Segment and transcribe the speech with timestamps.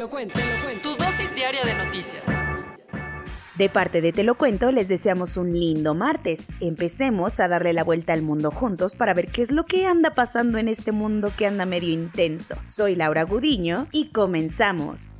[0.00, 0.88] Te lo cuento, te lo cuento.
[0.88, 2.24] Tu dosis diaria de noticias.
[3.56, 6.48] De parte de Te lo cuento, les deseamos un lindo martes.
[6.60, 10.14] Empecemos a darle la vuelta al mundo juntos para ver qué es lo que anda
[10.14, 12.54] pasando en este mundo que anda medio intenso.
[12.64, 15.18] Soy Laura Gudiño y comenzamos.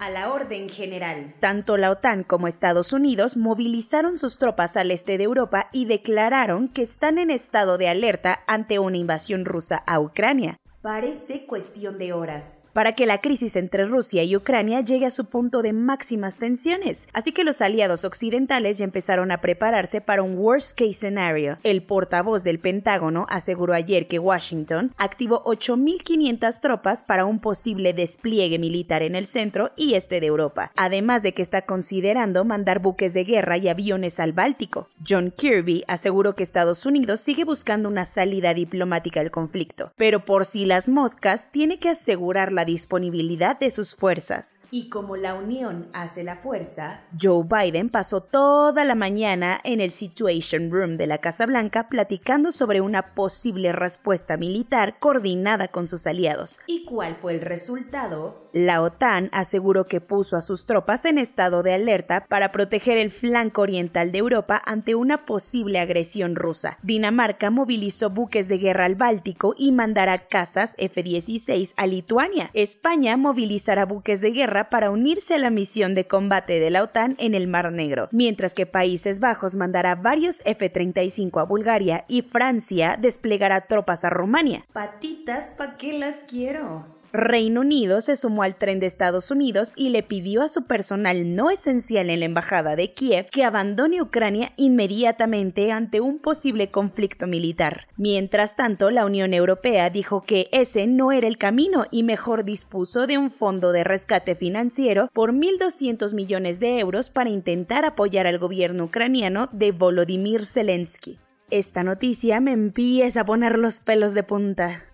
[0.00, 1.36] A la orden general.
[1.38, 6.68] Tanto la OTAN como Estados Unidos movilizaron sus tropas al este de Europa y declararon
[6.68, 10.58] que están en estado de alerta ante una invasión rusa a Ucrania.
[10.84, 15.24] Parece cuestión de horas para que la crisis entre Rusia y Ucrania llegue a su
[15.26, 17.08] punto de máximas tensiones.
[17.14, 21.56] Así que los aliados occidentales ya empezaron a prepararse para un worst case scenario.
[21.62, 28.58] El portavoz del Pentágono aseguró ayer que Washington activó 8.500 tropas para un posible despliegue
[28.58, 33.14] militar en el centro y este de Europa, además de que está considerando mandar buques
[33.14, 34.88] de guerra y aviones al Báltico.
[35.08, 40.44] John Kirby aseguró que Estados Unidos sigue buscando una salida diplomática al conflicto, pero por
[40.44, 44.58] si las moscas tiene que asegurar la disponibilidad de sus fuerzas.
[44.72, 49.92] Y como la unión hace la fuerza, Joe Biden pasó toda la mañana en el
[49.92, 56.08] Situation Room de la Casa Blanca platicando sobre una posible respuesta militar coordinada con sus
[56.08, 56.60] aliados.
[56.66, 58.42] ¿Y cuál fue el resultado?
[58.54, 63.10] La OTAN aseguró que puso a sus tropas en estado de alerta para proteger el
[63.10, 66.78] flanco oriental de Europa ante una posible agresión rusa.
[66.82, 72.50] Dinamarca movilizó buques de guerra al Báltico y mandará cazas F-16 a Lituania.
[72.54, 77.16] España movilizará buques de guerra para unirse a la misión de combate de la OTAN
[77.18, 82.96] en el Mar Negro, mientras que Países Bajos mandará varios F-35 a Bulgaria y Francia
[82.98, 84.64] desplegará tropas a Rumania.
[84.72, 87.03] Patitas, ¿pa' qué las quiero?
[87.14, 91.36] Reino Unido se sumó al tren de Estados Unidos y le pidió a su personal
[91.36, 97.28] no esencial en la embajada de Kiev que abandone Ucrania inmediatamente ante un posible conflicto
[97.28, 97.86] militar.
[97.96, 103.06] Mientras tanto, la Unión Europea dijo que ese no era el camino y mejor dispuso
[103.06, 108.40] de un fondo de rescate financiero por 1.200 millones de euros para intentar apoyar al
[108.40, 111.20] gobierno ucraniano de Volodymyr Zelensky.
[111.52, 114.93] Esta noticia me empieza a poner los pelos de punta.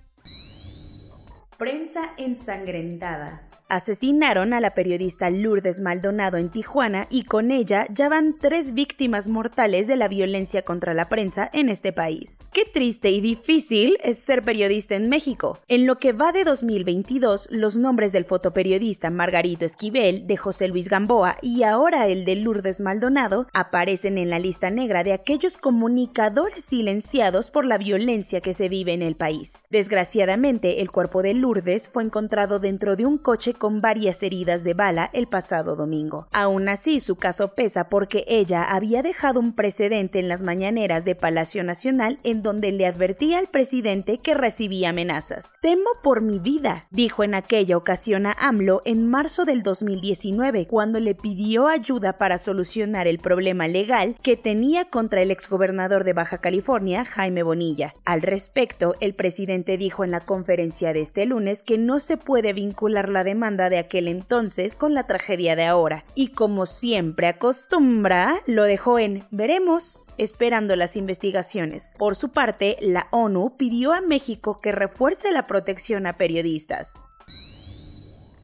[1.60, 3.49] Prensa ensangrentada.
[3.70, 9.28] Asesinaron a la periodista Lourdes Maldonado en Tijuana y con ella ya van tres víctimas
[9.28, 12.42] mortales de la violencia contra la prensa en este país.
[12.52, 15.60] Qué triste y difícil es ser periodista en México.
[15.68, 20.88] En lo que va de 2022, los nombres del fotoperiodista Margarito Esquivel, de José Luis
[20.88, 26.64] Gamboa y ahora el de Lourdes Maldonado aparecen en la lista negra de aquellos comunicadores
[26.64, 29.62] silenciados por la violencia que se vive en el país.
[29.70, 34.74] Desgraciadamente, el cuerpo de Lourdes fue encontrado dentro de un coche con varias heridas de
[34.74, 36.26] bala el pasado domingo.
[36.32, 41.14] Aún así, su caso pesa porque ella había dejado un precedente en las mañaneras de
[41.14, 45.52] Palacio Nacional en donde le advertía al presidente que recibía amenazas.
[45.60, 50.98] Temo por mi vida, dijo en aquella ocasión a AMLO en marzo del 2019, cuando
[50.98, 56.38] le pidió ayuda para solucionar el problema legal que tenía contra el exgobernador de Baja
[56.38, 57.92] California, Jaime Bonilla.
[58.06, 62.54] Al respecto, el presidente dijo en la conferencia de este lunes que no se puede
[62.54, 68.42] vincular la demanda de aquel entonces con la tragedia de ahora, y como siempre acostumbra,
[68.46, 71.94] lo dejó en veremos, esperando las investigaciones.
[71.98, 77.02] Por su parte, la ONU pidió a México que refuerce la protección a periodistas.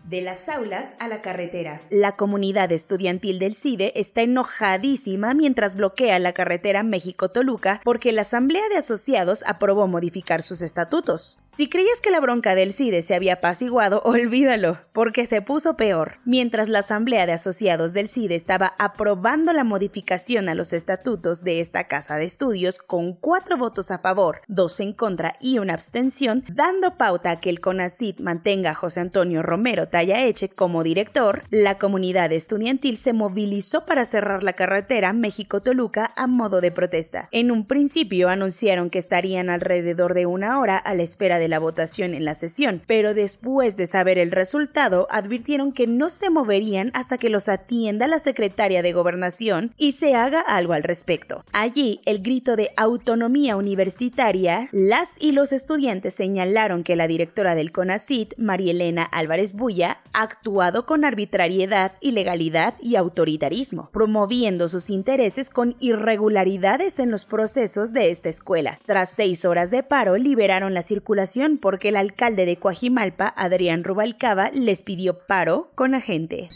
[0.09, 1.81] De las aulas a la carretera.
[1.91, 8.69] La comunidad estudiantil del CIDE está enojadísima mientras bloquea la carretera México-Toluca porque la Asamblea
[8.69, 11.41] de Asociados aprobó modificar sus estatutos.
[11.45, 16.19] Si creías que la bronca del CIDE se había apaciguado, olvídalo, porque se puso peor.
[16.25, 21.59] Mientras la Asamblea de Asociados del CIDE estaba aprobando la modificación a los estatutos de
[21.59, 26.45] esta casa de estudios con cuatro votos a favor, dos en contra y una abstención,
[26.53, 31.79] dando pauta a que el CONACID mantenga a José Antonio Romero Eche como director, la
[31.79, 37.29] comunidad estudiantil se movilizó para cerrar la carretera México-Toluca a modo de protesta.
[37.33, 41.59] En un principio anunciaron que estarían alrededor de una hora a la espera de la
[41.59, 46.91] votación en la sesión, pero después de saber el resultado advirtieron que no se moverían
[46.95, 51.45] hasta que los atienda la secretaria de Gobernación y se haga algo al respecto.
[51.53, 57.73] Allí, el grito de autonomía universitaria, las y los estudiantes señalaron que la directora del
[57.73, 66.99] CONACIT, Marielena Álvarez Bulla, actuado con arbitrariedad, ilegalidad y autoritarismo, promoviendo sus intereses con irregularidades
[66.99, 68.79] en los procesos de esta escuela.
[68.87, 74.51] Tras seis horas de paro, liberaron la circulación porque el alcalde de Coajimalpa, Adrián Rubalcaba,
[74.53, 76.49] les pidió paro con agente.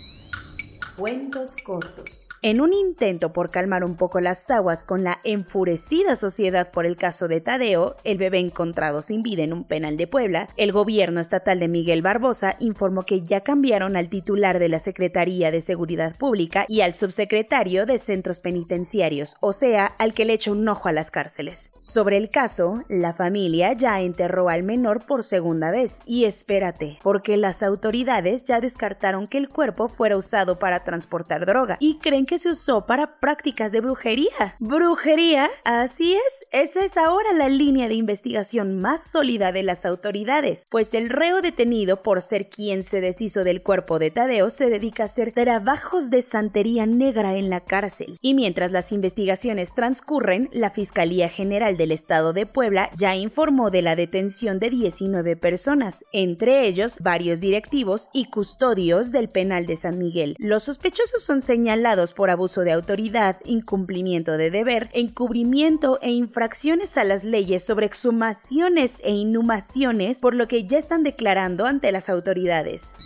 [1.00, 2.28] Cuentos cortos.
[2.42, 6.98] En un intento por calmar un poco las aguas con la enfurecida sociedad por el
[6.98, 11.20] caso de Tadeo, el bebé encontrado sin vida en un penal de Puebla, el gobierno
[11.20, 16.16] estatal de Miguel Barbosa informó que ya cambiaron al titular de la Secretaría de Seguridad
[16.16, 20.90] Pública y al subsecretario de Centros Penitenciarios, o sea, al que le echa un ojo
[20.90, 21.72] a las cárceles.
[21.78, 27.38] Sobre el caso, la familia ya enterró al menor por segunda vez y espérate, porque
[27.38, 32.36] las autoridades ya descartaron que el cuerpo fuera usado para transportar droga y creen que
[32.36, 34.56] se usó para prácticas de brujería.
[34.58, 35.48] ¿Brujería?
[35.62, 40.94] Así es, esa es ahora la línea de investigación más sólida de las autoridades, pues
[40.94, 45.06] el reo detenido por ser quien se deshizo del cuerpo de Tadeo se dedica a
[45.06, 48.18] hacer trabajos de santería negra en la cárcel.
[48.20, 53.82] Y mientras las investigaciones transcurren, la Fiscalía General del Estado de Puebla ya informó de
[53.82, 59.98] la detención de 19 personas, entre ellos varios directivos y custodios del penal de San
[59.98, 60.34] Miguel.
[60.38, 67.04] Los sospechosos son señalados por abuso de autoridad, incumplimiento de deber, encubrimiento e infracciones a
[67.04, 72.96] las leyes sobre exhumaciones e inhumaciones, por lo que ya están declarando ante las autoridades.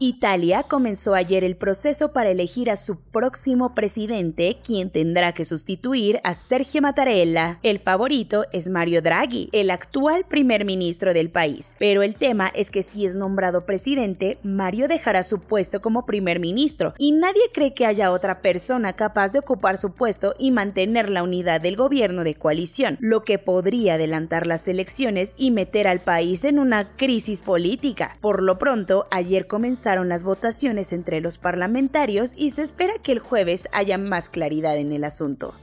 [0.00, 6.20] Italia comenzó ayer el proceso para elegir a su próximo presidente, quien tendrá que sustituir
[6.24, 7.60] a Sergio Mattarella.
[7.62, 11.76] El favorito es Mario Draghi, el actual primer ministro del país.
[11.78, 16.40] Pero el tema es que si es nombrado presidente, Mario dejará su puesto como primer
[16.40, 21.08] ministro y nadie cree que haya otra persona capaz de ocupar su puesto y mantener
[21.08, 26.00] la unidad del gobierno de coalición, lo que podría adelantar las elecciones y meter al
[26.00, 28.18] país en una crisis política.
[28.20, 33.18] Por lo pronto, ayer comenzó las votaciones entre los parlamentarios y se espera que el
[33.18, 35.54] jueves haya más claridad en el asunto.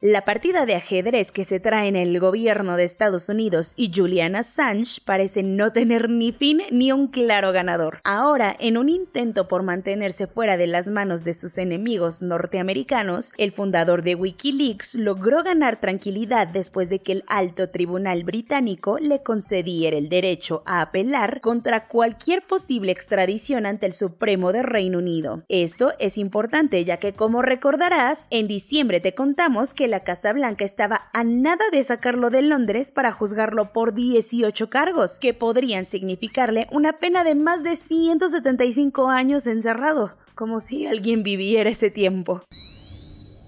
[0.00, 5.00] La partida de ajedrez que se traen el gobierno de Estados Unidos y Julian Assange
[5.04, 7.98] parece no tener ni fin ni un claro ganador.
[8.04, 13.50] Ahora, en un intento por mantenerse fuera de las manos de sus enemigos norteamericanos, el
[13.50, 19.98] fundador de Wikileaks logró ganar tranquilidad después de que el alto tribunal británico le concediera
[19.98, 25.42] el derecho a apelar contra cualquier posible extradición ante el Supremo de Reino Unido.
[25.48, 30.64] Esto es importante ya que, como recordarás, en diciembre te contamos que la Casa Blanca
[30.64, 36.68] estaba a nada de sacarlo de Londres para juzgarlo por 18 cargos, que podrían significarle
[36.70, 42.42] una pena de más de 175 años encerrado, como si alguien viviera ese tiempo.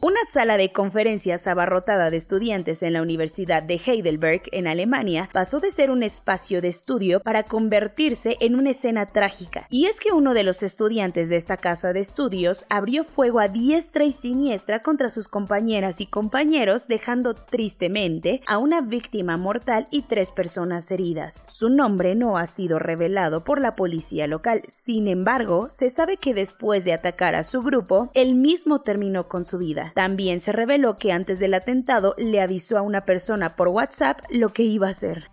[0.02, 5.60] Una sala de conferencias abarrotada de estudiantes en la Universidad de Heidelberg, en Alemania, pasó
[5.60, 9.66] de ser un espacio de estudio para convertirse en una escena trágica.
[9.68, 13.48] Y es que uno de los estudiantes de esta casa de estudios abrió fuego a
[13.48, 20.00] diestra y siniestra contra sus compañeras y compañeros, dejando tristemente a una víctima mortal y
[20.00, 21.44] tres personas heridas.
[21.46, 24.62] Su nombre no ha sido revelado por la policía local.
[24.66, 29.44] Sin embargo, se sabe que después de atacar a su grupo, él mismo terminó con
[29.44, 29.89] su vida.
[29.94, 34.50] También se reveló que antes del atentado le avisó a una persona por WhatsApp lo
[34.50, 35.30] que iba a hacer.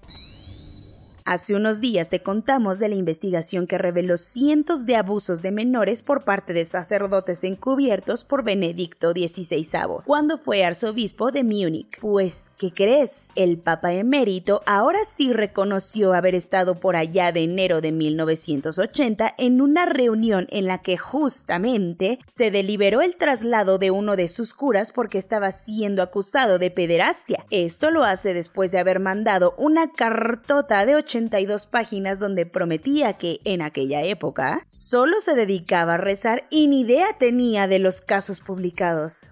[1.28, 6.02] Hace unos días te contamos de la investigación que reveló cientos de abusos de menores
[6.02, 12.00] por parte de sacerdotes encubiertos por Benedicto XVI, cuando fue arzobispo de Múnich.
[12.00, 13.34] Pues, ¿qué crees?
[13.36, 19.60] El Papa emérito ahora sí reconoció haber estado por allá de enero de 1980 en
[19.60, 24.94] una reunión en la que justamente se deliberó el traslado de uno de sus curas
[24.94, 27.46] porque estaba siendo acusado de pederastia.
[27.50, 33.14] Esto lo hace después de haber mandado una cartota de 80 82 páginas donde prometía
[33.14, 38.02] que en aquella época solo se dedicaba a rezar y ni idea tenía de los
[38.02, 39.32] casos publicados.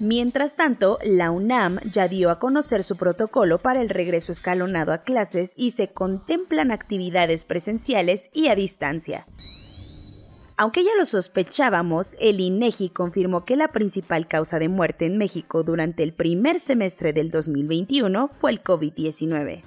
[0.00, 4.98] Mientras tanto, la UNAM ya dio a conocer su protocolo para el regreso escalonado a
[4.98, 9.26] clases y se contemplan actividades presenciales y a distancia.
[10.56, 15.64] Aunque ya lo sospechábamos, el INEGI confirmó que la principal causa de muerte en México
[15.64, 19.62] durante el primer semestre del 2021 fue el COVID-19.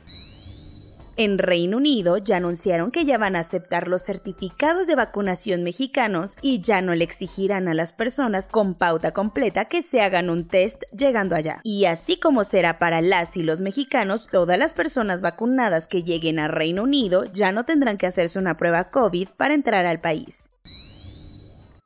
[1.20, 6.38] En Reino Unido ya anunciaron que ya van a aceptar los certificados de vacunación mexicanos
[6.44, 10.48] y ya no le exigirán a las personas con pauta completa que se hagan un
[10.48, 11.60] test llegando allá.
[11.64, 16.38] Y así como será para las y los mexicanos, todas las personas vacunadas que lleguen
[16.38, 20.52] a Reino Unido ya no tendrán que hacerse una prueba COVID para entrar al país.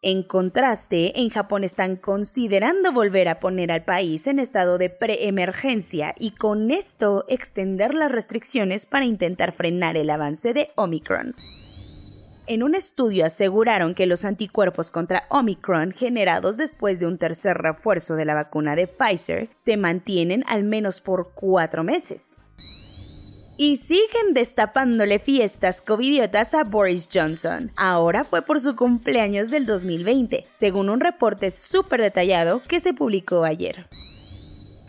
[0.04, 6.16] En contraste, en Japón están considerando volver a poner al país en estado de preemergencia
[6.18, 11.36] y con esto extender las restricciones para intentar frenar el avance de Omicron.
[12.48, 18.16] En un estudio aseguraron que los anticuerpos contra Omicron generados después de un tercer refuerzo
[18.16, 22.40] de la vacuna de Pfizer se mantienen al menos por cuatro meses
[23.62, 27.72] y siguen destapándole fiestas covidiotas a Boris Johnson.
[27.76, 33.44] Ahora fue por su cumpleaños del 2020, según un reporte súper detallado que se publicó
[33.44, 33.86] ayer.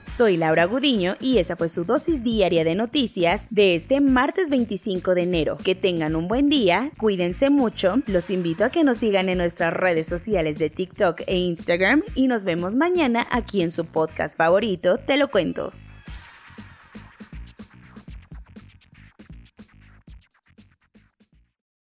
[0.06, 5.14] Soy Laura Gudiño y esa fue su dosis diaria de noticias de este martes 25
[5.16, 5.58] de enero.
[5.62, 9.74] Que tengan un buen día, cuídense mucho, los invito a que nos sigan en nuestras
[9.74, 14.96] redes sociales de TikTok e Instagram y nos vemos mañana aquí en su podcast favorito,
[14.96, 15.74] Te lo cuento.